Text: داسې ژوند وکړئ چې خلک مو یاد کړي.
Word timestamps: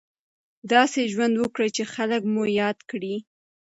داسې 0.73 1.01
ژوند 1.13 1.35
وکړئ 1.37 1.69
چې 1.77 1.83
خلک 1.93 2.21
مو 2.33 2.43
یاد 2.61 2.77
کړي. 2.89 3.15